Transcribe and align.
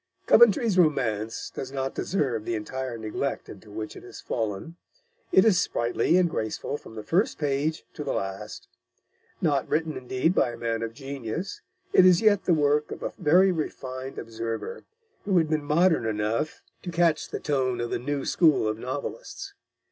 Coventry's 0.25 0.79
romance 0.79 1.51
does 1.53 1.71
not 1.71 1.93
deserve 1.93 2.43
the 2.43 2.55
entire 2.55 2.97
neglect 2.97 3.47
into 3.47 3.69
which 3.69 3.95
it 3.95 4.01
has 4.01 4.19
fallen. 4.19 4.75
It 5.31 5.45
is 5.45 5.61
sprightly 5.61 6.17
and 6.17 6.27
graceful 6.27 6.77
from 6.77 6.95
the 6.95 7.03
first 7.03 7.37
page 7.37 7.85
to 7.93 8.03
the 8.03 8.11
last. 8.11 8.67
Not 9.43 9.69
written, 9.69 9.95
indeed, 9.95 10.33
by 10.33 10.53
a 10.53 10.57
man 10.57 10.81
of 10.81 10.95
genius, 10.95 11.61
it 11.93 12.03
is 12.03 12.19
yet 12.19 12.45
the 12.45 12.53
work 12.55 12.89
of 12.91 13.03
a 13.03 13.13
very 13.19 13.51
refined 13.51 14.17
observer, 14.17 14.85
who 15.25 15.37
had 15.37 15.51
been 15.51 15.63
modern 15.63 16.07
enough 16.07 16.63
to 16.81 16.89
catch 16.89 17.29
the 17.29 17.39
tone 17.39 17.79
of 17.79 17.91
the 17.91 17.99
new 17.99 18.25
school 18.25 18.67
of 18.67 18.79
novelists. 18.79 19.53